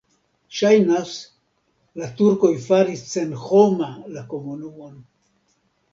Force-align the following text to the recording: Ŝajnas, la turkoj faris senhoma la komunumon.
Ŝajnas, 0.59 1.11
la 2.03 2.09
turkoj 2.21 2.51
faris 2.65 3.05
senhoma 3.13 3.91
la 4.17 4.25
komunumon. 4.33 5.01